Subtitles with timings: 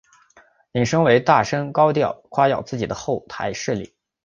[0.71, 3.93] 引申为大声高调夸耀自己的后台势力。